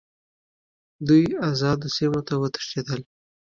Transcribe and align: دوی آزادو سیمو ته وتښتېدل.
دوی 1.07 1.25
آزادو 1.49 1.87
سیمو 1.95 2.21
ته 2.27 2.33
وتښتېدل. 2.41 3.01